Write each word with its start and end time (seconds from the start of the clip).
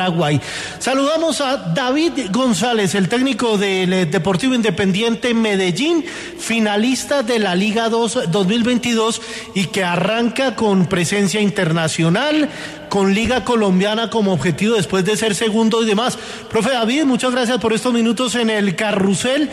Paraguay. 0.00 0.40
Saludamos 0.78 1.42
a 1.42 1.58
David 1.58 2.30
González, 2.30 2.94
el 2.94 3.10
técnico 3.10 3.58
del 3.58 3.92
eh, 3.92 4.06
Deportivo 4.06 4.54
Independiente 4.54 5.34
Medellín, 5.34 6.02
finalista 6.38 7.22
de 7.22 7.38
la 7.38 7.54
Liga 7.54 7.90
2 7.90 8.30
2022 8.30 9.20
y 9.54 9.66
que 9.66 9.84
arranca 9.84 10.56
con 10.56 10.86
presencia 10.86 11.42
internacional, 11.42 12.48
con 12.88 13.12
Liga 13.12 13.44
Colombiana 13.44 14.08
como 14.08 14.32
objetivo 14.32 14.76
después 14.76 15.04
de 15.04 15.18
ser 15.18 15.34
segundo 15.34 15.82
y 15.82 15.86
demás. 15.86 16.16
Profe 16.48 16.70
David, 16.70 17.04
muchas 17.04 17.32
gracias 17.32 17.58
por 17.58 17.74
estos 17.74 17.92
minutos 17.92 18.36
en 18.36 18.48
el 18.48 18.76
carrusel. 18.76 19.50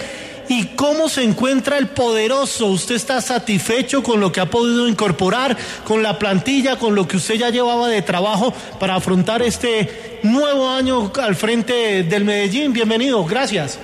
¿Y 0.50 0.68
cómo 0.76 1.10
se 1.10 1.24
encuentra 1.24 1.78
el 1.78 1.88
poderoso? 1.88 2.68
¿Usted 2.68 2.96
está 2.96 3.22
satisfecho 3.22 4.02
con 4.02 4.20
lo 4.20 4.32
que 4.32 4.40
ha 4.40 4.50
podido 4.50 4.88
incorporar, 4.88 5.58
con 5.84 6.02
la 6.02 6.18
plantilla, 6.18 6.78
con 6.78 6.96
lo 6.96 7.08
que 7.08 7.18
usted 7.18 7.36
ya 7.36 7.50
llevaba 7.50 7.88
de 7.88 8.02
trabajo 8.02 8.54
para 8.80 8.96
afrontar 8.96 9.42
este 9.42 10.20
nuevo 10.24 10.70
año 10.70 11.12
al 11.22 11.36
frente 11.36 12.04
del 12.04 12.24
Medellín? 12.24 12.72
Bienvenido, 12.72 13.26
gracias. 13.26 13.78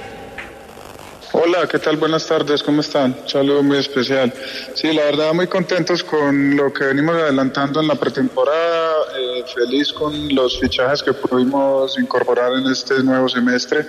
Hola, 1.35 1.67
¿qué 1.67 1.79
tal? 1.79 1.97
Buenas 1.97 2.27
tardes, 2.27 2.61
¿cómo 2.61 2.81
están? 2.81 3.17
Un 3.23 3.27
saludo 3.27 3.63
muy 3.63 3.77
especial. 3.77 4.31
Sí, 4.75 4.93
la 4.93 5.05
verdad 5.05 5.33
muy 5.33 5.47
contentos 5.47 6.03
con 6.03 6.55
lo 6.55 6.71
que 6.71 6.85
venimos 6.85 7.15
adelantando 7.15 7.81
en 7.81 7.87
la 7.87 7.95
pretemporada, 7.95 8.91
eh, 9.17 9.43
feliz 9.51 9.91
con 9.91 10.13
los 10.35 10.59
fichajes 10.59 11.01
que 11.01 11.11
pudimos 11.11 11.97
incorporar 11.97 12.51
en 12.53 12.71
este 12.71 13.01
nuevo 13.01 13.27
semestre, 13.27 13.83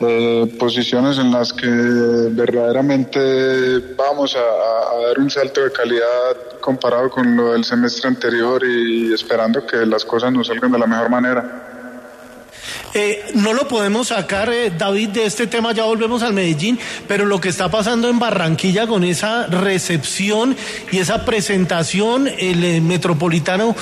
eh, 0.00 0.56
posiciones 0.58 1.18
en 1.18 1.30
las 1.30 1.52
que 1.52 1.66
verdaderamente 1.66 3.94
vamos 3.94 4.34
a, 4.34 5.06
dar 5.06 5.18
un 5.18 5.30
salto 5.30 5.62
de 5.62 5.72
calidad 5.72 6.34
comparado 6.62 7.10
con 7.10 7.36
lo 7.36 7.52
del 7.52 7.62
semestre 7.62 8.08
anterior 8.08 8.64
y 8.64 9.12
esperando 9.12 9.66
que 9.66 9.84
las 9.84 10.06
cosas 10.06 10.32
nos 10.32 10.46
salgan 10.46 10.72
de 10.72 10.78
la 10.78 10.86
mejor 10.86 11.10
manera. 11.10 11.69
Eh, 12.92 13.30
no 13.34 13.52
lo 13.52 13.68
podemos 13.68 14.08
sacar, 14.08 14.52
eh, 14.52 14.72
David, 14.76 15.10
de 15.10 15.24
este 15.24 15.46
tema, 15.46 15.72
ya 15.72 15.84
volvemos 15.84 16.24
al 16.24 16.32
Medellín, 16.32 16.76
pero 17.06 17.24
lo 17.24 17.40
que 17.40 17.48
está 17.48 17.70
pasando 17.70 18.08
en 18.08 18.18
Barranquilla 18.18 18.88
con 18.88 19.04
esa 19.04 19.46
recepción 19.46 20.56
y 20.90 20.98
esa 20.98 21.24
presentación, 21.24 22.26
el 22.26 22.64
eh, 22.64 22.80
metropolitano 22.80 23.76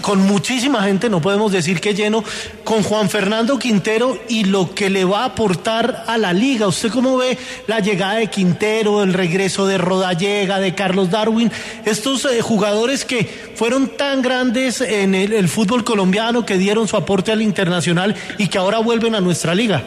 con 0.00 0.20
muchísima 0.20 0.82
gente, 0.82 1.08
no 1.08 1.22
podemos 1.22 1.50
decir 1.50 1.80
que 1.80 1.94
lleno, 1.94 2.22
con 2.64 2.82
Juan 2.82 3.08
Fernando 3.08 3.58
Quintero 3.58 4.18
y 4.28 4.44
lo 4.44 4.74
que 4.74 4.90
le 4.90 5.04
va 5.04 5.22
a 5.22 5.26
aportar 5.26 6.04
a 6.06 6.18
la 6.18 6.32
liga. 6.32 6.66
¿Usted 6.66 6.90
cómo 6.90 7.16
ve 7.16 7.38
la 7.66 7.80
llegada 7.80 8.16
de 8.16 8.26
Quintero, 8.26 9.02
el 9.02 9.14
regreso 9.14 9.66
de 9.66 9.78
Rodallega, 9.78 10.58
de 10.58 10.74
Carlos 10.74 11.10
Darwin, 11.10 11.50
estos 11.86 12.26
jugadores 12.42 13.06
que 13.06 13.52
fueron 13.54 13.88
tan 13.96 14.20
grandes 14.20 14.82
en 14.82 15.14
el 15.14 15.48
fútbol 15.48 15.82
colombiano, 15.82 16.44
que 16.44 16.58
dieron 16.58 16.86
su 16.86 16.96
aporte 16.96 17.32
al 17.32 17.40
internacional 17.40 18.14
y 18.38 18.48
que 18.48 18.58
ahora 18.58 18.78
vuelven 18.78 19.14
a 19.14 19.20
nuestra 19.20 19.54
liga? 19.54 19.82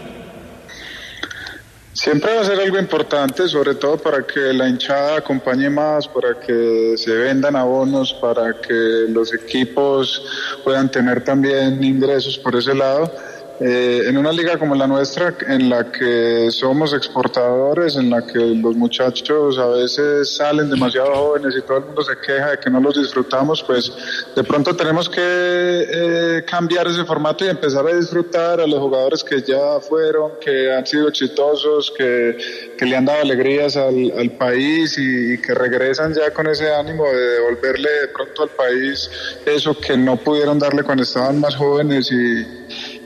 Siempre 1.93 2.35
va 2.35 2.41
a 2.41 2.45
ser 2.45 2.59
algo 2.59 2.77
importante, 2.77 3.47
sobre 3.47 3.73
todo 3.73 3.97
para 3.97 4.21
que 4.21 4.53
la 4.53 4.69
hinchada 4.69 5.17
acompañe 5.17 5.67
más, 5.67 6.07
para 6.07 6.39
que 6.39 6.93
se 6.95 7.11
vendan 7.11 7.55
abonos, 7.55 8.13
para 8.21 8.61
que 8.61 9.05
los 9.09 9.33
equipos 9.33 10.23
puedan 10.63 10.91
tener 10.91 11.23
también 11.23 11.83
ingresos 11.83 12.37
por 12.37 12.55
ese 12.55 12.75
lado. 12.75 13.11
Eh, 13.59 14.03
en 14.05 14.15
una 14.17 14.31
liga 14.31 14.59
como 14.59 14.75
la 14.75 14.85
nuestra, 14.85 15.33
en 15.47 15.67
la 15.67 15.91
que 15.91 16.49
somos 16.51 16.93
exportadores, 16.93 17.95
en 17.95 18.11
la 18.11 18.21
que 18.21 18.37
los 18.37 18.75
muchachos 18.75 19.57
a 19.57 19.65
veces 19.69 20.35
salen 20.35 20.69
demasiado 20.69 21.11
jóvenes 21.15 21.55
y 21.57 21.63
todo 21.63 21.79
el 21.79 21.85
mundo 21.85 22.03
se 22.03 22.15
queja 22.19 22.51
de 22.51 22.59
que 22.59 22.69
no 22.69 22.79
los 22.79 22.95
disfrutamos, 22.95 23.63
pues 23.63 23.91
de 24.35 24.43
pronto 24.43 24.75
tenemos 24.75 25.09
que 25.09 25.21
eh, 25.21 26.45
cambiar 26.45 26.85
ese 26.87 27.03
formato 27.03 27.45
y 27.45 27.49
empezar 27.49 27.87
a 27.87 27.95
disfrutar 27.95 28.61
a 28.61 28.67
los 28.67 28.79
jugadores 28.79 29.23
que 29.23 29.41
ya 29.41 29.79
fueron, 29.79 30.33
que 30.39 30.71
han 30.71 30.85
sido 30.85 31.07
exitosos, 31.07 31.91
que, 31.97 32.37
que 32.77 32.85
le 32.85 32.95
han 32.95 33.05
dado 33.05 33.23
alegrías 33.23 33.75
al, 33.75 34.13
al 34.19 34.31
país 34.37 34.99
y, 34.99 35.33
y, 35.33 35.37
que 35.41 35.55
regresan 35.55 36.13
ya 36.13 36.31
con 36.31 36.45
ese 36.45 36.71
ánimo 36.71 37.05
de 37.05 37.17
devolverle 37.17 37.89
de 37.89 38.07
pronto 38.09 38.43
al 38.43 38.49
país 38.49 39.09
eso 39.47 39.75
que 39.79 39.97
no 39.97 40.17
pudieron 40.17 40.59
darle 40.59 40.83
cuando 40.83 41.01
estaban 41.01 41.39
más 41.39 41.55
jóvenes 41.55 42.11
y 42.11 42.57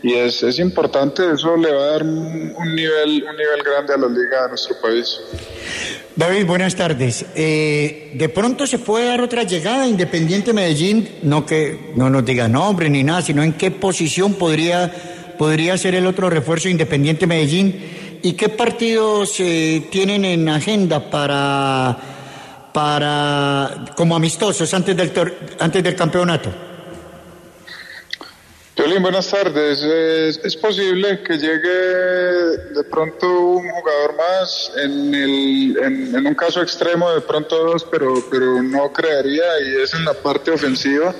y 0.04 0.14
es, 0.14 0.42
es 0.44 0.60
importante, 0.60 1.24
eso 1.34 1.56
le 1.58 1.72
va 1.72 1.84
a 1.84 1.88
dar 1.92 2.04
un 2.04 2.76
nivel, 2.76 3.24
un 3.24 3.36
nivel 3.38 3.64
grande 3.64 3.94
a 3.94 3.98
la 3.98 4.08
liga 4.08 4.44
de 4.44 4.50
nuestro 4.50 4.76
país. 4.82 5.20
David, 6.16 6.46
buenas 6.46 6.76
tardes. 6.76 7.26
Eh, 7.36 8.12
de 8.16 8.30
pronto 8.30 8.68
se 8.68 8.80
puede 8.80 9.06
dar 9.06 9.22
otra 9.22 9.44
llegada 9.44 9.88
Independiente 9.88 10.54
Medellín, 10.54 11.08
no 11.24 11.46
que 11.46 11.94
no 11.96 12.10
nos 12.10 12.26
diga 12.26 12.48
nombre 12.48 12.90
ni 12.90 13.04
nada, 13.04 13.22
sino 13.22 13.44
en 13.44 13.54
qué 13.54 13.72
posición 13.72 14.34
podría, 14.34 14.92
podría 15.38 15.78
ser 15.78 15.96
el 15.96 16.06
otro 16.06 16.30
refuerzo 16.30 16.68
Independiente 16.68 17.28
Medellín 17.28 18.20
y 18.22 18.34
qué 18.34 18.50
partidos 18.50 19.40
eh, 19.40 19.88
tienen 19.90 20.26
en 20.26 20.50
agenda 20.50 21.10
para, 21.10 21.98
para 22.74 23.86
como 23.96 24.16
amistosos 24.16 24.74
antes 24.74 24.96
del, 24.98 25.12
antes 25.60 25.84
del 25.84 25.96
campeonato. 25.96 26.71
Buenas 29.00 29.30
tardes. 29.30 29.82
Es, 29.82 30.56
posible 30.58 31.24
que 31.24 31.38
llegue 31.38 31.70
de 32.74 32.84
pronto 32.84 33.28
un 33.30 33.70
jugador 33.70 34.16
más, 34.18 34.72
en, 34.76 35.16
el, 35.16 35.78
en, 36.16 36.28
un 36.28 36.36
caso 36.36 36.62
extremo 36.62 37.10
de 37.12 37.22
pronto 37.22 37.64
dos, 37.64 37.86
pero, 37.90 38.14
pero 38.30 38.62
no 38.62 38.92
creería 38.92 39.44
y 39.62 39.82
es 39.82 39.94
en 39.94 40.04
la 40.04 40.14
parte 40.14 40.52
ofensiva. 40.52 41.16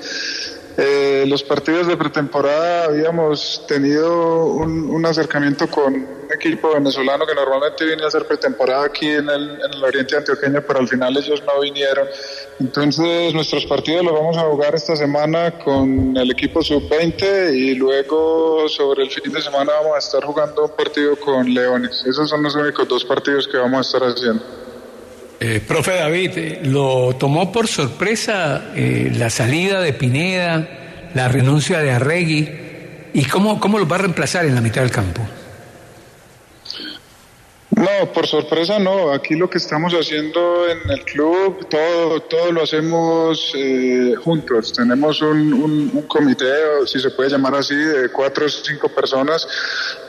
Eh, 0.76 1.24
los 1.26 1.42
partidos 1.42 1.86
de 1.86 1.96
pretemporada 1.96 2.84
habíamos 2.84 3.64
tenido 3.66 4.46
un, 4.46 5.04
acercamiento 5.04 5.66
con 5.68 5.94
un 5.94 6.28
equipo 6.34 6.74
venezolano 6.74 7.26
que 7.26 7.34
normalmente 7.34 7.84
viene 7.84 8.04
a 8.04 8.06
hacer 8.06 8.26
pretemporada 8.26 8.84
aquí 8.84 9.08
en 9.08 9.28
el, 9.28 9.50
en 9.50 9.72
el 9.72 9.84
oriente 9.84 10.16
antioqueño, 10.16 10.62
pero 10.66 10.80
al 10.80 10.88
final 10.88 11.16
ellos 11.16 11.42
no 11.44 11.60
vinieron. 11.60 12.06
Entonces 12.60 13.34
nuestros 13.34 13.66
partidos 13.66 14.04
los 14.04 14.14
vamos 14.14 14.36
a 14.36 14.42
jugar 14.42 14.74
esta 14.74 14.94
semana 14.94 15.58
con 15.58 16.16
el 16.16 16.30
equipo 16.30 16.62
sub-20 16.62 17.54
y 17.54 17.74
luego 17.74 18.68
sobre 18.68 19.04
el 19.04 19.10
fin 19.10 19.32
de 19.32 19.42
semana 19.42 19.72
vamos 19.80 19.96
a 19.96 19.98
estar 19.98 20.24
jugando 20.24 20.64
un 20.66 20.76
partido 20.76 21.16
con 21.16 21.52
Leones. 21.52 22.04
Esos 22.06 22.28
son 22.28 22.42
los 22.42 22.54
únicos 22.54 22.86
dos 22.88 23.04
partidos 23.04 23.48
que 23.48 23.56
vamos 23.56 23.78
a 23.78 23.80
estar 23.80 24.08
haciendo. 24.08 24.42
Eh, 25.40 25.60
profe 25.66 25.94
David, 25.94 26.62
¿lo 26.64 27.16
tomó 27.18 27.50
por 27.50 27.66
sorpresa 27.66 28.70
eh, 28.76 29.10
la 29.16 29.28
salida 29.28 29.80
de 29.80 29.92
Pineda, 29.92 31.10
la 31.14 31.26
renuncia 31.26 31.80
de 31.80 31.90
Arregui? 31.90 32.48
¿Y 33.12 33.24
cómo, 33.24 33.58
cómo 33.58 33.78
lo 33.78 33.88
va 33.88 33.96
a 33.96 34.00
reemplazar 34.00 34.46
en 34.46 34.54
la 34.54 34.60
mitad 34.60 34.82
del 34.82 34.92
campo? 34.92 35.20
No, 37.76 38.12
por 38.12 38.26
sorpresa 38.26 38.78
no. 38.78 39.12
Aquí 39.12 39.34
lo 39.34 39.48
que 39.48 39.58
estamos 39.58 39.94
haciendo 39.94 40.68
en 40.68 40.90
el 40.90 41.04
club, 41.04 41.66
todo, 41.68 42.20
todo 42.20 42.52
lo 42.52 42.62
hacemos 42.62 43.54
juntos. 44.22 44.72
Tenemos 44.72 45.22
un, 45.22 46.04
comité, 46.06 46.52
si 46.86 47.00
se 47.00 47.10
puede 47.10 47.30
llamar 47.30 47.54
así, 47.54 47.74
de 47.74 48.10
cuatro 48.10 48.46
o 48.46 48.48
cinco 48.48 48.88
personas, 48.88 49.46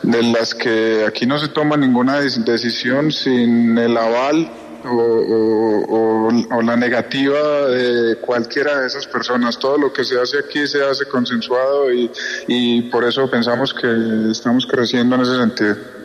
de 0.02 0.24
las 0.24 0.54
que 0.54 1.06
aquí 1.08 1.26
no 1.26 1.40
se 1.40 1.48
toma 1.50 1.78
ninguna 1.78 2.20
decisión 2.20 3.12
sin 3.12 3.78
el 3.78 3.96
aval 3.98 4.52
o, 4.86 6.30
la 6.62 6.76
negativa 6.76 7.68
de 7.68 8.18
cualquiera 8.18 8.82
de 8.82 8.88
esas 8.88 9.08
personas. 9.08 9.58
Todo 9.58 9.78
lo 9.78 9.94
que 9.94 10.04
se 10.04 10.20
hace 10.20 10.40
aquí 10.40 10.68
se 10.68 10.84
hace 10.84 11.06
consensuado 11.06 11.94
y, 11.94 12.12
y 12.48 12.82
por 12.84 13.06
eso 13.06 13.30
pensamos 13.30 13.74
que 13.74 13.88
estamos 14.32 14.66
creciendo 14.66 15.16
en 15.16 15.22
ese 15.22 15.38
sentido. 15.38 16.03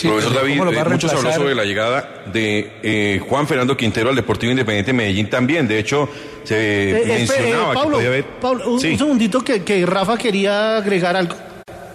Profesor 0.00 0.34
David, 0.34 0.60
eh, 0.60 0.84
mucho 0.88 1.08
se 1.08 1.16
habló 1.16 1.32
sobre 1.32 1.54
la 1.54 1.64
llegada 1.64 2.22
de 2.32 2.72
eh, 2.82 3.20
Juan 3.28 3.46
Fernando 3.46 3.76
Quintero 3.76 4.10
al 4.10 4.16
Deportivo 4.16 4.50
Independiente 4.50 4.90
de 4.90 4.96
Medellín 4.96 5.28
también. 5.28 5.68
De 5.68 5.78
hecho, 5.78 6.08
se 6.44 6.90
eh, 6.90 7.04
mencionaba 7.06 7.74
que 7.82 7.88
podía 7.88 8.08
haber... 8.08 8.24
Pablo, 8.40 8.72
un, 8.72 8.80
segundito 8.80 9.42
que, 9.42 9.62
que 9.62 9.84
Rafa 9.86 10.16
quería 10.16 10.76
agregar 10.76 11.16
algo. 11.16 11.36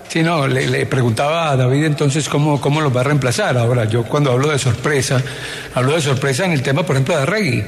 Sí, 0.07 0.23
no, 0.23 0.47
le, 0.47 0.85
preguntaba 0.85 1.51
a 1.51 1.57
David 1.57 1.83
entonces 1.83 2.29
cómo, 2.29 2.61
cómo 2.61 2.79
los 2.79 2.95
va 2.95 3.01
a 3.01 3.03
reemplazar. 3.03 3.57
Ahora, 3.57 3.85
yo 3.85 4.03
cuando 4.03 4.31
hablo 4.31 4.49
de 4.49 4.57
sorpresa, 4.57 5.21
hablo 5.75 5.93
de 5.93 6.01
sorpresa 6.01 6.45
en 6.45 6.53
el 6.53 6.61
tema, 6.61 6.83
por 6.83 6.95
ejemplo, 6.95 7.17
de 7.17 7.23
Arregui, 7.23 7.63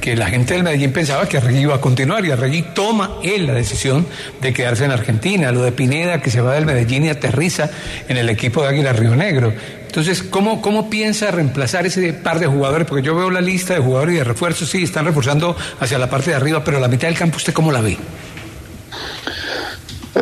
que 0.00 0.16
la 0.16 0.26
gente 0.26 0.54
del 0.54 0.64
Medellín 0.64 0.92
pensaba 0.92 1.28
que 1.28 1.36
Arregui 1.36 1.60
iba 1.60 1.76
a 1.76 1.80
continuar 1.80 2.24
y 2.24 2.32
Arregui 2.32 2.62
toma 2.74 3.18
él 3.22 3.46
la 3.46 3.54
decisión 3.54 4.04
de 4.40 4.52
quedarse 4.52 4.84
en 4.84 4.90
Argentina. 4.90 5.52
Lo 5.52 5.62
de 5.62 5.70
Pineda, 5.70 6.20
que 6.20 6.30
se 6.30 6.40
va 6.40 6.54
del 6.54 6.66
Medellín 6.66 7.04
y 7.04 7.08
aterriza 7.08 7.70
en 8.08 8.16
el 8.16 8.28
equipo 8.30 8.62
de 8.62 8.68
Águila 8.68 8.92
Río 8.92 9.14
Negro. 9.14 9.52
Entonces, 9.86 10.24
¿cómo, 10.24 10.60
¿cómo 10.60 10.90
piensa 10.90 11.30
reemplazar 11.30 11.86
ese 11.86 12.12
par 12.12 12.40
de 12.40 12.46
jugadores? 12.46 12.86
Porque 12.88 13.06
yo 13.06 13.14
veo 13.14 13.30
la 13.30 13.40
lista 13.40 13.74
de 13.74 13.80
jugadores 13.80 14.16
y 14.16 14.18
de 14.18 14.24
refuerzos, 14.24 14.68
sí, 14.68 14.82
están 14.82 15.04
reforzando 15.04 15.56
hacia 15.78 15.98
la 15.98 16.10
parte 16.10 16.30
de 16.30 16.36
arriba, 16.36 16.64
pero 16.64 16.80
la 16.80 16.88
mitad 16.88 17.06
del 17.06 17.16
campo, 17.16 17.36
¿usted 17.36 17.54
cómo 17.54 17.70
la 17.70 17.80
ve? 17.80 17.96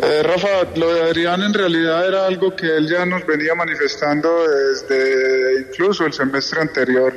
Eh, 0.01 0.23
Rafa, 0.23 0.67
lo 0.75 0.93
de 0.93 1.03
Adrián 1.03 1.41
en 1.41 1.53
realidad 1.53 2.05
era 2.05 2.25
algo 2.25 2.53
que 2.53 2.65
él 2.75 2.85
ya 2.89 3.05
nos 3.05 3.25
venía 3.25 3.55
manifestando 3.55 4.29
desde 4.45 5.61
incluso 5.61 6.05
el 6.05 6.11
semestre 6.11 6.59
anterior. 6.59 7.13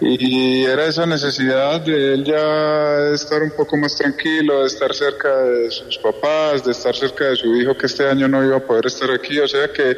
Y 0.00 0.64
era 0.64 0.86
esa 0.86 1.06
necesidad 1.06 1.80
de 1.80 2.14
él 2.14 2.24
ya 2.24 3.10
estar 3.14 3.40
un 3.42 3.50
poco 3.50 3.76
más 3.76 3.94
tranquilo, 3.94 4.62
de 4.62 4.66
estar 4.66 4.92
cerca 4.94 5.42
de 5.42 5.70
sus 5.70 5.98
papás, 5.98 6.64
de 6.64 6.72
estar 6.72 6.94
cerca 6.94 7.26
de 7.26 7.36
su 7.36 7.54
hijo 7.54 7.76
que 7.76 7.86
este 7.86 8.08
año 8.08 8.26
no 8.26 8.44
iba 8.44 8.56
a 8.56 8.66
poder 8.66 8.86
estar 8.86 9.10
aquí, 9.12 9.38
o 9.38 9.46
sea 9.46 9.72
que, 9.72 9.96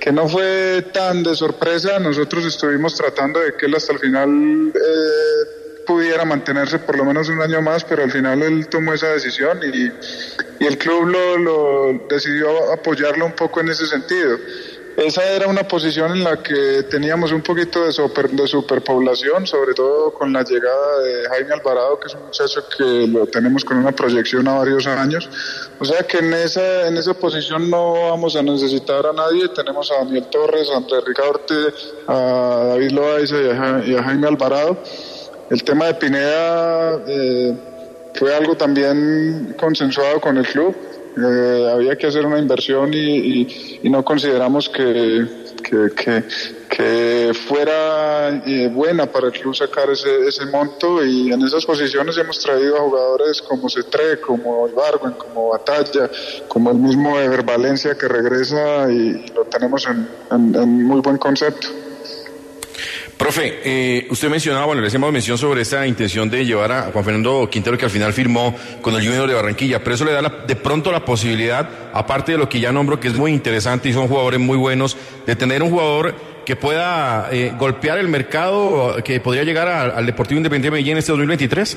que 0.00 0.12
no 0.12 0.28
fue 0.28 0.86
tan 0.92 1.22
de 1.22 1.34
sorpresa, 1.34 1.98
nosotros 1.98 2.46
estuvimos 2.46 2.94
tratando 2.94 3.40
de 3.40 3.54
que 3.54 3.66
él 3.66 3.74
hasta 3.74 3.92
el 3.92 3.98
final... 3.98 4.72
Eh, 4.74 5.57
pudiera 5.88 6.22
mantenerse 6.26 6.78
por 6.80 6.98
lo 6.98 7.04
menos 7.06 7.30
un 7.30 7.40
año 7.40 7.62
más, 7.62 7.82
pero 7.82 8.02
al 8.02 8.10
final 8.10 8.42
él 8.42 8.68
tomó 8.68 8.92
esa 8.92 9.08
decisión 9.08 9.58
y, 9.62 9.90
el 10.62 10.76
club 10.76 11.06
lo, 11.06 12.06
decidió 12.10 12.72
apoyarlo 12.74 13.24
un 13.24 13.32
poco 13.32 13.60
en 13.60 13.70
ese 13.70 13.86
sentido. 13.86 14.36
Esa 14.98 15.24
era 15.24 15.46
una 15.46 15.62
posición 15.62 16.10
en 16.12 16.24
la 16.24 16.42
que 16.42 16.82
teníamos 16.90 17.32
un 17.32 17.40
poquito 17.40 17.84
de 17.84 17.92
superpoblación, 17.92 19.46
sobre 19.46 19.72
todo 19.72 20.12
con 20.12 20.32
la 20.32 20.42
llegada 20.42 20.98
de 20.98 21.28
Jaime 21.28 21.54
Alvarado, 21.54 21.98
que 22.00 22.08
es 22.08 22.14
un 22.14 22.26
muchacho 22.26 22.64
que 22.76 23.06
lo 23.06 23.26
tenemos 23.26 23.64
con 23.64 23.78
una 23.78 23.92
proyección 23.92 24.46
a 24.48 24.58
varios 24.58 24.86
años. 24.88 25.30
O 25.78 25.84
sea 25.86 26.02
que 26.02 26.18
en 26.18 26.34
esa, 26.34 26.88
en 26.88 26.96
esa 26.98 27.14
posición 27.14 27.70
no 27.70 28.10
vamos 28.10 28.34
a 28.36 28.42
necesitar 28.42 29.06
a 29.06 29.12
nadie. 29.12 29.48
Tenemos 29.50 29.90
a 29.92 30.04
Daniel 30.04 30.26
Torres, 30.30 30.68
a 30.70 30.78
Andrés 30.78 31.04
Ricaurte, 31.06 31.54
a 32.08 32.64
David 32.70 32.90
Loaiza 32.90 33.36
y 33.86 33.94
a 33.94 34.02
Jaime 34.02 34.26
Alvarado. 34.26 34.82
El 35.50 35.64
tema 35.64 35.86
de 35.86 35.94
Pineda 35.94 37.00
eh, 37.06 37.56
fue 38.14 38.34
algo 38.34 38.54
también 38.54 39.54
consensuado 39.58 40.20
con 40.20 40.36
el 40.36 40.46
club. 40.46 40.76
Eh, 41.16 41.70
había 41.72 41.96
que 41.96 42.06
hacer 42.06 42.26
una 42.26 42.38
inversión 42.38 42.92
y, 42.92 43.80
no 43.84 44.04
consideramos 44.04 44.68
que, 44.68 45.26
que, 46.68 47.32
fuera 47.46 48.42
eh, 48.46 48.68
buena 48.68 49.06
para 49.06 49.28
el 49.28 49.32
club 49.32 49.54
sacar 49.54 49.90
ese, 49.90 50.28
ese 50.28 50.46
monto 50.46 51.04
y 51.04 51.32
en 51.32 51.42
esas 51.42 51.64
posiciones 51.64 52.16
hemos 52.18 52.38
traído 52.38 52.76
a 52.76 52.80
jugadores 52.80 53.42
como 53.42 53.68
Cetre, 53.68 54.20
como 54.20 54.68
Ibargüen, 54.68 55.14
como 55.14 55.48
Batalla, 55.48 56.10
como 56.46 56.70
el 56.70 56.76
mismo 56.76 57.18
Ever 57.18 57.42
Valencia 57.42 57.96
que 57.96 58.06
regresa 58.06 58.90
y 58.92 59.26
lo 59.34 59.44
tenemos 59.46 59.88
en 59.88 60.84
muy 60.84 61.00
buen 61.00 61.16
concepto. 61.16 61.68
Profe, 63.18 63.60
eh, 63.64 64.06
usted 64.10 64.30
mencionaba, 64.30 64.66
bueno, 64.66 64.80
le 64.80 64.86
hacemos 64.86 65.10
mención 65.12 65.36
sobre 65.36 65.62
esa 65.62 65.84
intención 65.84 66.30
de 66.30 66.46
llevar 66.46 66.70
a 66.70 66.82
Juan 66.92 67.04
Fernando 67.04 67.50
Quintero 67.50 67.76
que 67.76 67.84
al 67.84 67.90
final 67.90 68.12
firmó 68.12 68.54
con 68.80 68.94
el 68.94 69.04
Junior 69.04 69.26
de 69.26 69.34
Barranquilla, 69.34 69.82
pero 69.82 69.96
eso 69.96 70.04
le 70.04 70.12
da 70.12 70.22
de 70.22 70.54
pronto 70.54 70.92
la 70.92 71.04
posibilidad, 71.04 71.68
aparte 71.92 72.32
de 72.32 72.38
lo 72.38 72.48
que 72.48 72.60
ya 72.60 72.70
nombro, 72.70 73.00
que 73.00 73.08
es 73.08 73.14
muy 73.14 73.32
interesante 73.32 73.88
y 73.88 73.92
son 73.92 74.06
jugadores 74.06 74.38
muy 74.38 74.56
buenos, 74.56 74.96
de 75.26 75.34
tener 75.34 75.64
un 75.64 75.70
jugador 75.70 76.14
que 76.46 76.54
pueda 76.54 77.28
eh, 77.32 77.52
golpear 77.58 77.98
el 77.98 78.06
mercado, 78.06 78.96
que 79.02 79.18
podría 79.18 79.42
llegar 79.42 79.66
al 79.68 80.06
Deportivo 80.06 80.38
Independiente 80.38 80.68
de 80.68 80.70
Medellín 80.70 80.92
en 80.92 80.98
este 80.98 81.10
2023? 81.10 81.76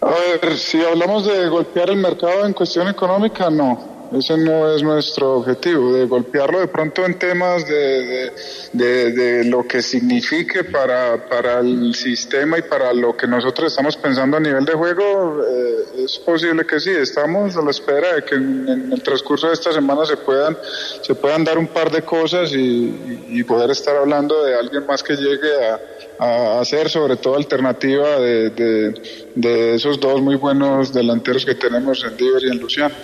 A 0.00 0.08
ver, 0.08 0.56
si 0.56 0.82
hablamos 0.82 1.26
de 1.26 1.46
golpear 1.48 1.90
el 1.90 1.96
mercado 1.98 2.46
en 2.46 2.54
cuestión 2.54 2.88
económica, 2.88 3.50
no. 3.50 3.95
Ese 4.12 4.36
no 4.36 4.72
es 4.74 4.82
nuestro 4.82 5.38
objetivo, 5.38 5.92
de 5.92 6.06
golpearlo 6.06 6.60
de 6.60 6.68
pronto 6.68 7.04
en 7.04 7.18
temas 7.18 7.66
de, 7.66 8.30
de, 8.72 9.44
lo 9.44 9.66
que 9.66 9.82
signifique 9.82 10.64
para, 10.64 11.28
para 11.28 11.60
el 11.60 11.94
sistema 11.94 12.58
y 12.58 12.62
para 12.62 12.92
lo 12.92 13.16
que 13.16 13.26
nosotros 13.26 13.72
estamos 13.72 13.96
pensando 13.96 14.36
a 14.36 14.40
nivel 14.40 14.64
de 14.64 14.72
juego. 14.74 15.42
Eh, 15.42 16.04
es 16.04 16.18
posible 16.18 16.64
que 16.66 16.78
sí, 16.78 16.90
estamos 16.90 17.56
a 17.56 17.62
la 17.62 17.70
espera 17.70 18.14
de 18.14 18.24
que 18.24 18.34
en, 18.36 18.92
el 18.92 19.02
transcurso 19.02 19.48
de 19.48 19.54
esta 19.54 19.72
semana 19.72 20.06
se 20.06 20.16
puedan, 20.16 20.56
se 21.02 21.14
puedan 21.14 21.44
dar 21.44 21.58
un 21.58 21.66
par 21.66 21.90
de 21.90 22.02
cosas 22.02 22.52
y, 22.52 23.42
poder 23.46 23.70
estar 23.70 23.94
hablando 23.94 24.42
de 24.44 24.56
alguien 24.56 24.84
más 24.86 25.04
que 25.04 25.14
llegue 25.14 25.64
a 25.64 25.80
a 26.18 26.60
hacer 26.60 26.88
sobre 26.88 27.16
todo 27.16 27.36
alternativa 27.36 28.18
de, 28.18 29.74
esos 29.74 30.00
dos 30.00 30.20
muy 30.22 30.36
buenos 30.36 30.92
delanteros 30.92 31.44
que 31.44 31.54
tenemos 31.54 32.04
en 32.04 32.16
Diver 32.16 32.42
y 32.44 32.50
en 32.50 32.58
Luciano. 32.58 32.94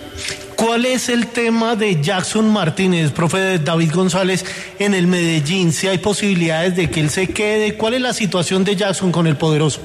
¿Cuál 0.55 0.85
el 0.93 1.27
tema 1.27 1.75
de 1.75 2.01
Jackson 2.01 2.53
Martínez, 2.53 3.11
profe 3.11 3.57
David 3.57 3.91
González, 3.93 4.45
en 4.77 4.93
el 4.93 5.07
Medellín? 5.07 5.71
Si 5.71 5.87
hay 5.87 5.97
posibilidades 5.97 6.75
de 6.75 6.91
que 6.91 6.99
él 6.99 7.09
se 7.09 7.29
quede, 7.29 7.75
¿cuál 7.75 7.95
es 7.95 8.01
la 8.01 8.13
situación 8.13 8.63
de 8.63 8.75
Jackson 8.75 9.11
con 9.11 9.25
el 9.25 9.35
poderoso? 9.35 9.81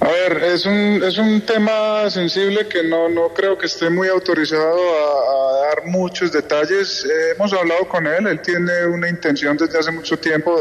A 0.00 0.08
ver, 0.08 0.44
es 0.44 0.66
un, 0.66 1.02
es 1.02 1.16
un 1.16 1.40
tema 1.40 2.10
sensible 2.10 2.68
que 2.68 2.82
no, 2.82 3.08
no 3.08 3.30
creo 3.30 3.56
que 3.56 3.64
esté 3.64 3.88
muy 3.88 4.08
autorizado 4.08 4.78
a, 4.78 5.68
dar 5.68 5.86
muchos 5.86 6.30
detalles. 6.30 7.04
hemos 7.34 7.52
hablado 7.54 7.88
con 7.88 8.06
él, 8.06 8.26
él 8.26 8.40
tiene 8.42 8.86
una 8.86 9.08
intención 9.08 9.56
desde 9.56 9.78
hace 9.78 9.90
mucho 9.90 10.18
tiempo 10.18 10.60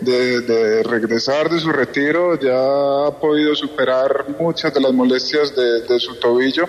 de, 0.00 0.40
de, 0.40 0.82
regresar 0.84 1.50
de 1.50 1.60
su 1.60 1.70
retiro, 1.70 2.40
ya 2.40 3.06
ha 3.06 3.20
podido 3.20 3.54
superar 3.54 4.24
muchas 4.40 4.72
de 4.72 4.80
las 4.80 4.92
molestias 4.92 5.54
de, 5.54 5.82
de 5.82 6.00
su 6.00 6.14
tobillo. 6.16 6.66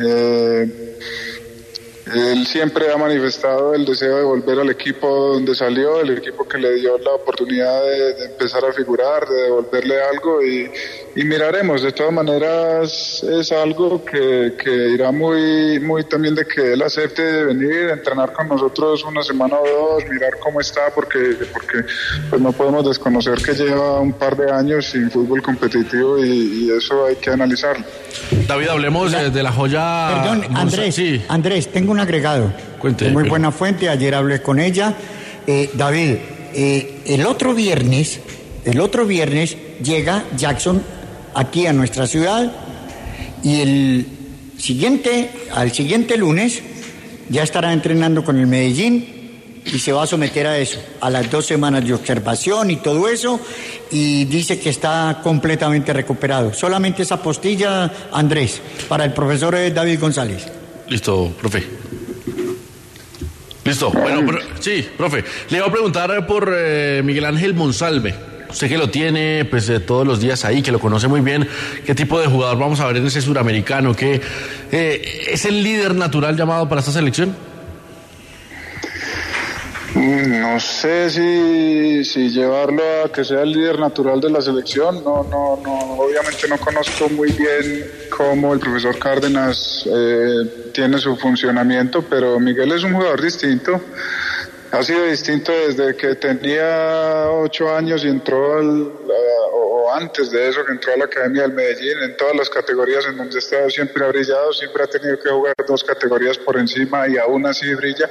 Eh, 0.00 0.68
él 2.14 2.46
siempre 2.46 2.90
ha 2.92 2.96
manifestado 2.96 3.74
el 3.74 3.84
deseo 3.84 4.16
de 4.16 4.24
volver 4.24 4.58
al 4.60 4.70
equipo 4.70 5.34
donde 5.34 5.54
salió, 5.54 6.00
el 6.00 6.16
equipo 6.18 6.46
que 6.46 6.58
le 6.58 6.74
dio 6.74 6.98
la 6.98 7.12
oportunidad 7.12 7.82
de, 7.82 8.24
empezar 8.24 8.64
a 8.64 8.72
figurar, 8.72 9.26
de 9.26 9.42
devolverle 9.42 10.02
algo 10.02 10.42
y, 10.42 10.70
miraremos. 11.24 11.82
De 11.82 11.92
todas 11.92 12.12
maneras 12.12 13.24
es 13.24 13.50
algo 13.52 14.04
que, 14.04 14.54
irá 14.94 15.10
muy, 15.10 15.80
muy 15.80 16.04
también 16.04 16.34
de 16.34 16.46
que 16.46 16.74
él 16.74 16.82
acepte 16.82 17.44
venir, 17.44 17.90
entrenar 17.90 18.32
con 18.32 18.48
nosotros 18.48 19.04
una 19.04 19.22
semana 19.22 19.56
o 19.58 19.66
dos, 19.66 20.04
mirar 20.08 20.38
cómo 20.38 20.60
está, 20.60 20.90
porque, 20.94 21.36
porque 21.52 21.84
pues 22.30 22.40
no 22.40 22.52
podemos 22.52 22.86
desconocer 22.86 23.42
que 23.42 23.52
lleva 23.52 24.00
un 24.00 24.12
par 24.12 24.36
de 24.36 24.50
años 24.50 24.86
sin 24.86 25.10
fútbol 25.10 25.42
competitivo 25.42 26.24
y, 26.24 26.68
eso 26.68 27.06
hay 27.06 27.16
que 27.16 27.30
analizarlo. 27.30 27.84
David, 28.46 28.68
hablemos 28.68 29.12
de, 29.12 29.42
la 29.42 29.52
joya. 29.52 30.22
Perdón, 30.22 30.56
Andrés, 30.56 30.94
sí. 30.94 31.24
Andrés, 31.28 31.68
tengo 31.68 31.92
agregado. 32.00 32.52
muy 33.12 33.28
buena 33.28 33.50
fuente, 33.52 33.88
ayer 33.88 34.14
hablé 34.14 34.42
con 34.42 34.58
ella. 34.58 34.94
Eh, 35.46 35.70
David, 35.74 36.16
eh, 36.54 37.00
el 37.06 37.26
otro 37.26 37.54
viernes, 37.54 38.20
el 38.64 38.80
otro 38.80 39.06
viernes 39.06 39.56
llega 39.82 40.24
Jackson 40.36 40.82
aquí 41.34 41.66
a 41.66 41.72
nuestra 41.72 42.06
ciudad 42.06 42.52
y 43.42 43.60
el 43.60 44.06
siguiente, 44.58 45.30
al 45.52 45.72
siguiente 45.72 46.16
lunes, 46.16 46.60
ya 47.28 47.42
estará 47.42 47.72
entrenando 47.72 48.24
con 48.24 48.38
el 48.38 48.46
Medellín 48.46 49.18
y 49.64 49.78
se 49.78 49.92
va 49.92 50.02
a 50.02 50.06
someter 50.06 50.46
a 50.46 50.58
eso, 50.58 50.80
a 51.00 51.10
las 51.10 51.30
dos 51.30 51.46
semanas 51.46 51.84
de 51.86 51.94
observación 51.94 52.70
y 52.70 52.76
todo 52.76 53.08
eso, 53.08 53.40
y 53.90 54.24
dice 54.24 54.58
que 54.58 54.70
está 54.70 55.20
completamente 55.22 55.92
recuperado. 55.92 56.54
Solamente 56.54 57.02
esa 57.02 57.22
postilla, 57.22 57.90
Andrés, 58.12 58.60
para 58.88 59.04
el 59.04 59.12
profesor 59.12 59.56
David 59.72 60.00
González. 60.00 60.46
Listo, 60.88 61.32
profe. 61.40 61.87
Listo. 63.68 63.90
Bueno, 63.90 64.32
sí, 64.60 64.88
profe. 64.96 65.22
Le 65.50 65.58
iba 65.58 65.66
a 65.66 65.70
preguntar 65.70 66.26
por 66.26 66.50
eh, 66.56 67.02
Miguel 67.04 67.26
Ángel 67.26 67.52
Monsalve. 67.52 68.14
Usted 68.48 68.66
que 68.66 68.78
lo 68.78 68.88
tiene 68.88 69.44
pues 69.44 69.68
eh, 69.68 69.78
todos 69.78 70.06
los 70.06 70.20
días 70.20 70.46
ahí, 70.46 70.62
que 70.62 70.72
lo 70.72 70.78
conoce 70.78 71.06
muy 71.06 71.20
bien, 71.20 71.46
¿qué 71.84 71.94
tipo 71.94 72.18
de 72.18 72.28
jugador 72.28 72.58
vamos 72.58 72.80
a 72.80 72.86
ver 72.86 72.96
en 72.96 73.06
ese 73.06 73.20
suramericano? 73.20 73.94
¿Qué, 73.94 74.22
eh, 74.72 75.26
¿Es 75.30 75.44
el 75.44 75.62
líder 75.62 75.94
natural 75.94 76.34
llamado 76.34 76.66
para 76.66 76.80
esta 76.80 76.92
selección? 76.92 77.36
Mm, 80.08 80.40
No 80.40 80.58
sé 80.58 81.10
si, 81.10 82.30
llevarlo 82.30 82.82
a 83.04 83.12
que 83.12 83.24
sea 83.24 83.42
el 83.42 83.52
líder 83.52 83.78
natural 83.78 84.20
de 84.20 84.30
la 84.30 84.40
selección. 84.40 85.04
No, 85.04 85.22
no, 85.24 85.60
no. 85.62 85.78
Obviamente 85.98 86.48
no 86.48 86.56
conozco 86.58 87.08
muy 87.10 87.30
bien 87.32 87.90
cómo 88.16 88.54
el 88.54 88.60
profesor 88.60 88.98
Cárdenas 88.98 89.86
eh, 89.86 90.70
tiene 90.72 90.98
su 90.98 91.14
funcionamiento, 91.16 92.02
pero 92.08 92.40
Miguel 92.40 92.72
es 92.72 92.84
un 92.84 92.94
jugador 92.94 93.20
distinto. 93.20 93.80
Ha 94.70 94.82
sido 94.82 95.04
distinto 95.04 95.52
desde 95.52 95.94
que 95.96 96.14
tenía 96.14 97.30
ocho 97.30 97.74
años 97.74 98.04
y 98.04 98.08
entró 98.08 98.58
al, 98.58 98.92
o 99.52 99.90
antes 99.94 100.30
de 100.30 100.48
eso 100.48 100.64
que 100.64 100.72
entró 100.72 100.92
a 100.92 100.96
la 100.98 101.04
Academia 101.06 101.42
del 101.42 101.52
Medellín. 101.52 101.98
En 102.02 102.16
todas 102.16 102.36
las 102.36 102.50
categorías 102.50 103.04
en 103.06 103.16
donde 103.16 103.36
ha 103.36 103.38
estado 103.38 103.70
siempre 103.70 104.04
ha 104.04 104.08
brillado, 104.08 104.52
siempre 104.52 104.82
ha 104.84 104.86
tenido 104.86 105.18
que 105.18 105.30
jugar 105.30 105.54
dos 105.66 105.82
categorías 105.84 106.36
por 106.38 106.58
encima 106.58 107.08
y 107.08 107.16
aún 107.16 107.46
así 107.46 107.74
brilla. 107.74 108.08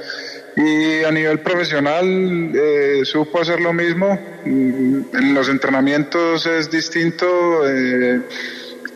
Y 0.60 1.04
a 1.04 1.12
nivel 1.12 1.38
profesional 1.40 2.04
eh, 2.52 3.02
supo 3.04 3.40
hacer 3.40 3.60
lo 3.60 3.72
mismo. 3.72 4.18
Mm, 4.44 5.16
En 5.16 5.34
los 5.34 5.48
entrenamientos 5.48 6.46
es 6.46 6.68
distinto. 6.70 7.26
eh, 7.68 8.20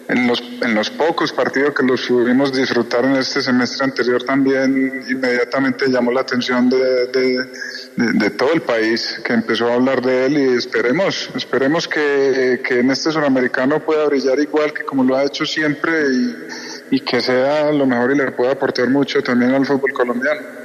en 0.09 0.27
los, 0.27 0.43
en 0.61 0.75
los 0.75 0.91
pocos 0.91 1.33
partidos 1.33 1.75
que 1.75 1.85
los 1.85 2.07
pudimos 2.07 2.53
disfrutar 2.53 3.05
en 3.05 3.17
este 3.17 3.41
semestre 3.41 3.85
anterior 3.85 4.23
también 4.25 5.03
inmediatamente 5.09 5.89
llamó 5.89 6.13
la 6.13 6.21
atención 6.23 6.69
de, 6.69 7.07
de, 7.07 8.31
todo 8.31 8.53
el 8.53 8.63
país 8.63 9.21
que 9.25 9.33
empezó 9.33 9.69
a 9.69 9.75
hablar 9.75 10.03
de 10.03 10.27
él 10.27 10.39
y 10.39 10.57
esperemos, 10.57 11.31
esperemos 11.35 11.89
que, 11.89 12.61
que 12.67 12.81
en 12.81 12.91
este 12.91 13.11
suramericano 13.13 13.81
pueda 13.81 14.05
brillar 14.07 14.39
igual 14.41 14.73
que 14.73 14.85
como 14.85 15.05
lo 15.05 15.17
ha 15.17 15.25
hecho 15.25 15.47
siempre 15.47 15.93
y, 16.11 16.97
y 16.97 17.01
que 17.01 17.21
sea 17.21 17.71
lo 17.73 17.87
mejor 17.87 18.11
y 18.13 18.17
le 18.17 18.33
pueda 18.33 18.53
aportar 18.53 18.89
mucho 18.89 19.23
también 19.23 19.53
al 19.53 19.65
fútbol 19.65 19.93
colombiano. 19.93 20.62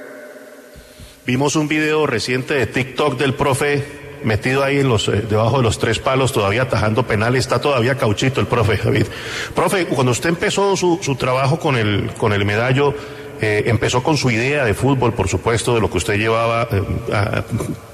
Vimos 1.28 1.58
un 1.58 1.68
video 1.68 2.08
reciente 2.08 2.54
de 2.54 2.68
TikTok 2.68 3.18
del 3.18 3.34
profe 3.34 3.84
metido 4.24 4.64
ahí 4.64 4.80
en 4.80 4.88
los, 4.88 5.10
eh, 5.10 5.26
debajo 5.30 5.58
de 5.58 5.64
los 5.64 5.78
tres 5.78 6.00
palos, 6.00 6.32
todavía 6.32 6.62
atajando 6.62 7.06
penales, 7.06 7.42
está 7.42 7.60
todavía 7.60 7.96
cauchito 7.96 8.40
el 8.40 8.48
profe, 8.48 8.78
David. 8.82 9.08
Profe, 9.54 9.88
cuando 9.88 10.14
usted 10.14 10.30
empezó 10.30 10.78
su, 10.78 11.00
su 11.02 11.16
trabajo 11.16 11.60
con 11.60 11.76
el, 11.76 12.12
con 12.18 12.32
el 12.32 12.46
medallo, 12.46 12.94
eh, 13.42 13.64
empezó 13.68 14.04
con 14.04 14.18
su 14.18 14.32
idea 14.32 14.66
de 14.66 14.74
fútbol, 14.74 15.14
por 15.14 15.28
supuesto, 15.28 15.76
de 15.76 15.82
lo 15.82 15.90
que 15.90 15.98
usted 15.98 16.16
llevaba 16.16 16.68
eh, 16.72 16.84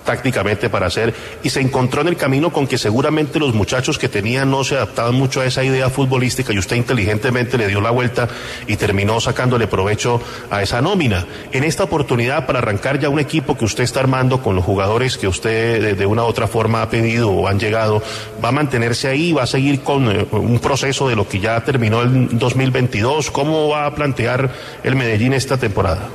tácticamente 0.05 0.69
para 0.69 0.87
hacer, 0.87 1.13
y 1.43 1.49
se 1.49 1.61
encontró 1.61 2.01
en 2.01 2.09
el 2.09 2.17
camino 2.17 2.51
con 2.51 2.67
que 2.67 2.77
seguramente 2.77 3.39
los 3.39 3.53
muchachos 3.53 3.97
que 3.97 4.09
tenían 4.09 4.51
no 4.51 4.63
se 4.63 4.75
adaptaban 4.75 5.15
mucho 5.15 5.41
a 5.41 5.45
esa 5.45 5.63
idea 5.63 5.89
futbolística 5.89 6.53
y 6.53 6.57
usted 6.57 6.75
inteligentemente 6.75 7.57
le 7.57 7.67
dio 7.67 7.81
la 7.81 7.91
vuelta 7.91 8.27
y 8.67 8.75
terminó 8.75 9.19
sacándole 9.21 9.67
provecho 9.67 10.21
a 10.49 10.61
esa 10.61 10.81
nómina. 10.81 11.25
En 11.51 11.63
esta 11.63 11.83
oportunidad 11.83 12.45
para 12.45 12.59
arrancar 12.59 12.99
ya 12.99 13.09
un 13.09 13.19
equipo 13.19 13.57
que 13.57 13.65
usted 13.65 13.83
está 13.83 14.01
armando 14.01 14.41
con 14.41 14.55
los 14.55 14.65
jugadores 14.65 15.17
que 15.17 15.27
usted 15.27 15.81
de, 15.81 15.95
de 15.95 16.05
una 16.05 16.23
u 16.23 16.27
otra 16.27 16.47
forma 16.47 16.81
ha 16.81 16.89
pedido 16.89 17.31
o 17.31 17.47
han 17.47 17.59
llegado, 17.59 18.03
va 18.43 18.49
a 18.49 18.51
mantenerse 18.51 19.07
ahí, 19.07 19.31
va 19.31 19.43
a 19.43 19.47
seguir 19.47 19.81
con 19.81 20.09
eh, 20.09 20.25
un 20.31 20.59
proceso 20.59 21.07
de 21.07 21.15
lo 21.15 21.27
que 21.27 21.39
ya 21.39 21.61
terminó 21.61 22.01
el 22.01 22.37
2022. 22.37 23.31
¿Cómo 23.31 23.69
va 23.69 23.85
a 23.85 23.95
plantear 23.95 24.51
el 24.83 24.95
Medellín 24.95 25.32
esta 25.33 25.57
temporada? 25.57 26.09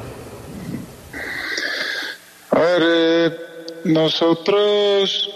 A 2.50 2.58
ver, 2.58 2.82
eh, 2.84 3.36
nosotros 3.84 5.30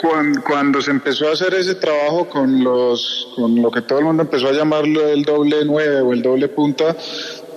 cuando, 0.00 0.42
cuando 0.42 0.80
se 0.80 0.90
empezó 0.90 1.28
a 1.28 1.32
hacer 1.32 1.54
ese 1.54 1.74
trabajo 1.74 2.28
con 2.28 2.64
los, 2.64 3.28
con 3.36 3.60
lo 3.60 3.70
que 3.70 3.82
todo 3.82 3.98
el 3.98 4.06
mundo 4.06 4.22
empezó 4.22 4.48
a 4.48 4.52
llamarlo 4.52 5.06
el 5.08 5.22
doble 5.22 5.64
nueve 5.64 6.00
o 6.00 6.12
el 6.12 6.22
doble 6.22 6.48
punta, 6.48 6.96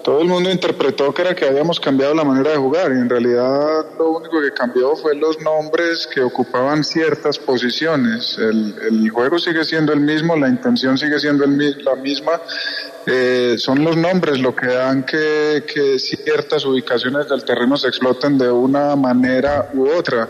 todo 0.03 0.21
el 0.21 0.27
mundo 0.27 0.51
interpretó 0.51 1.13
que 1.13 1.21
era 1.21 1.33
que 1.33 1.45
habíamos 1.45 1.79
cambiado 1.79 2.13
la 2.13 2.25
manera 2.25 2.51
de 2.51 2.57
jugar 2.57 2.91
y 2.91 2.99
en 2.99 3.09
realidad 3.09 3.85
lo 3.97 4.09
único 4.09 4.41
que 4.41 4.51
cambió 4.51 4.95
fue 4.97 5.15
los 5.15 5.39
nombres 5.39 6.07
que 6.13 6.21
ocupaban 6.21 6.83
ciertas 6.83 7.39
posiciones. 7.39 8.37
El, 8.37 9.09
juego 9.09 9.39
sigue 9.39 9.63
siendo 9.63 9.93
el 9.93 10.01
mismo, 10.01 10.35
la 10.35 10.49
intención 10.49 10.97
sigue 10.97 11.19
siendo 11.19 11.45
la 11.45 11.95
misma. 11.95 12.41
Eh, 13.05 13.55
son 13.57 13.83
los 13.83 13.95
nombres 13.95 14.39
lo 14.39 14.55
que 14.55 14.67
dan 14.67 15.03
que 15.03 15.63
ciertas 15.97 16.65
ubicaciones 16.65 17.29
del 17.29 17.43
terreno 17.43 17.77
se 17.77 17.87
exploten 17.87 18.37
de 18.37 18.51
una 18.51 18.95
manera 18.95 19.69
u 19.73 19.87
otra. 19.87 20.27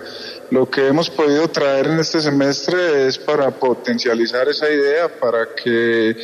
Lo 0.53 0.69
que 0.69 0.85
hemos 0.85 1.09
podido 1.09 1.47
traer 1.47 1.87
en 1.87 1.99
este 1.99 2.21
semestre 2.21 3.07
es 3.07 3.17
para 3.17 3.49
potencializar 3.49 4.47
esa 4.47 4.69
idea, 4.69 5.07
para 5.19 5.47
que 5.55 6.15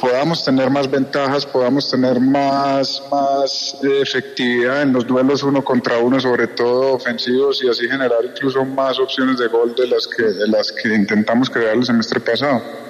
podamos 0.00 0.44
tener 0.44 0.68
más 0.68 0.90
ventajas, 0.90 1.46
podamos 1.46 1.88
tener 1.88 2.18
más, 2.18 3.00
más 3.08 3.76
efectividad 3.80 4.82
en 4.82 4.92
los 4.92 5.06
duelos 5.06 5.44
uno 5.44 5.62
contra 5.62 5.98
uno, 5.98 6.18
sobre 6.18 6.48
todo 6.48 6.94
ofensivos, 6.94 7.62
y 7.62 7.68
así 7.68 7.86
generar 7.86 8.24
incluso 8.24 8.64
más 8.64 8.98
opciones 8.98 9.38
de 9.38 9.46
gol 9.46 9.72
de 9.76 9.86
las 9.86 10.08
que, 10.08 10.24
de 10.24 10.48
las 10.48 10.72
que 10.72 10.92
intentamos 10.92 11.48
crear 11.48 11.76
el 11.76 11.84
semestre 11.84 12.18
pasado. 12.18 12.87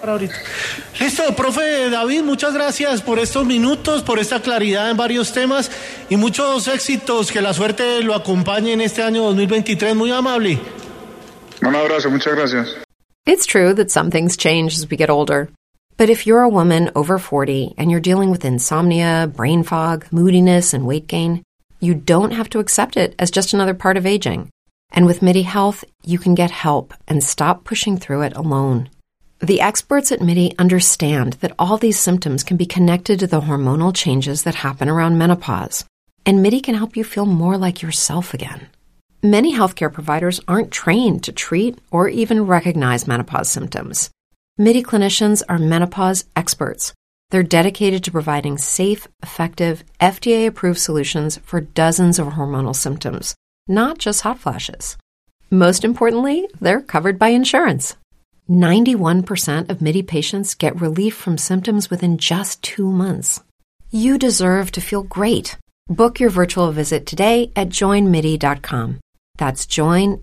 Para 0.00 0.12
ahorita. 0.12 0.34
Listo, 1.00 1.34
profe 1.34 1.90
David, 1.90 2.22
muchas 2.22 2.54
gracias 2.54 3.02
por 3.02 3.18
estos 3.18 3.44
minutos, 3.44 4.02
por 4.02 4.18
esta 4.18 4.40
claridad 4.40 4.90
en 4.90 4.96
varios 4.96 5.32
temas 5.32 5.70
y 6.08 6.16
muchos 6.16 6.68
éxitos. 6.68 7.32
Que 7.32 7.40
la 7.40 7.52
suerte 7.52 8.02
lo 8.02 8.14
acompañe 8.14 8.72
en 8.72 8.80
este 8.80 9.02
año 9.02 9.24
2023. 9.24 9.96
Muy 9.96 10.12
amable. 10.12 10.58
Un 11.62 11.74
abrazo, 11.74 12.10
muchas 12.10 12.34
gracias. 12.34 12.68
It's 13.26 13.44
true 13.44 13.74
that 13.74 13.90
some 13.90 14.10
things 14.10 14.36
change 14.36 14.74
as 14.74 14.88
we 14.88 14.96
get 14.96 15.10
older. 15.10 15.50
But 15.96 16.10
if 16.10 16.26
you're 16.26 16.42
a 16.42 16.48
woman 16.48 16.90
over 16.94 17.18
40 17.18 17.74
and 17.76 17.90
you're 17.90 18.00
dealing 18.00 18.30
with 18.30 18.44
insomnia, 18.44 19.30
brain 19.34 19.64
fog, 19.64 20.06
moodiness, 20.12 20.72
and 20.72 20.86
weight 20.86 21.08
gain, 21.08 21.42
you 21.80 21.94
don't 21.94 22.32
have 22.32 22.48
to 22.50 22.60
accept 22.60 22.96
it 22.96 23.14
as 23.18 23.32
just 23.32 23.52
another 23.52 23.74
part 23.74 23.96
of 23.96 24.06
aging. 24.06 24.48
And 24.92 25.06
with 25.06 25.22
MIDI 25.22 25.42
Health, 25.42 25.84
you 26.04 26.18
can 26.18 26.34
get 26.34 26.50
help 26.50 26.94
and 27.08 27.22
stop 27.22 27.64
pushing 27.64 27.98
through 27.98 28.22
it 28.22 28.36
alone. 28.36 28.90
The 29.40 29.60
experts 29.60 30.10
at 30.10 30.20
MIDI 30.20 30.52
understand 30.58 31.34
that 31.34 31.52
all 31.60 31.78
these 31.78 31.98
symptoms 31.98 32.42
can 32.42 32.56
be 32.56 32.66
connected 32.66 33.20
to 33.20 33.28
the 33.28 33.42
hormonal 33.42 33.94
changes 33.94 34.42
that 34.42 34.56
happen 34.56 34.88
around 34.88 35.16
menopause. 35.16 35.84
And 36.26 36.42
MIDI 36.42 36.60
can 36.60 36.74
help 36.74 36.96
you 36.96 37.04
feel 37.04 37.24
more 37.24 37.56
like 37.56 37.80
yourself 37.80 38.34
again. 38.34 38.66
Many 39.22 39.54
healthcare 39.54 39.92
providers 39.92 40.40
aren't 40.48 40.72
trained 40.72 41.22
to 41.24 41.32
treat 41.32 41.78
or 41.92 42.08
even 42.08 42.46
recognize 42.46 43.06
menopause 43.06 43.48
symptoms. 43.48 44.10
MIDI 44.58 44.82
clinicians 44.82 45.42
are 45.48 45.58
menopause 45.58 46.24
experts. 46.34 46.92
They're 47.30 47.44
dedicated 47.44 48.02
to 48.04 48.10
providing 48.10 48.58
safe, 48.58 49.06
effective, 49.22 49.84
FDA 50.00 50.48
approved 50.48 50.80
solutions 50.80 51.38
for 51.44 51.60
dozens 51.60 52.18
of 52.18 52.26
hormonal 52.26 52.74
symptoms, 52.74 53.36
not 53.68 53.98
just 53.98 54.22
hot 54.22 54.40
flashes. 54.40 54.96
Most 55.48 55.84
importantly, 55.84 56.48
they're 56.60 56.80
covered 56.80 57.20
by 57.20 57.28
insurance. 57.28 57.96
91% 58.50 59.70
of 59.70 59.80
MIDI 59.80 60.02
patients 60.02 60.54
get 60.54 60.80
relief 60.80 61.14
from 61.14 61.38
symptoms 61.38 61.90
within 61.90 62.18
just 62.18 62.62
two 62.62 62.90
months. 62.90 63.42
You 63.90 64.18
deserve 64.18 64.70
to 64.72 64.80
feel 64.80 65.02
great. 65.02 65.56
Book 65.88 66.20
your 66.20 66.30
virtual 66.30 66.70
visit 66.72 67.06
today 67.06 67.52
at 67.56 67.68
joinmidi.com. 67.70 69.00
That's 69.38 69.66
joinmidi.com. 69.66 70.18